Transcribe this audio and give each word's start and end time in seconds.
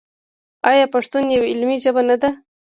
آیا 0.69 0.85
پښتو 0.93 1.17
یوه 1.35 1.47
علمي 1.51 1.77
ژبه 1.83 2.01
نه 2.09 2.15
ده؟ 2.21 2.29